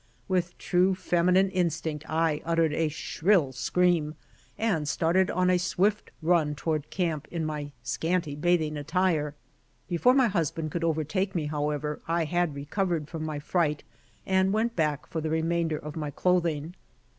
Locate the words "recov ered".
12.55-13.09